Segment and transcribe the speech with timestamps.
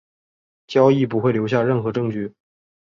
[0.65, 2.33] 交易不会留下任何证据。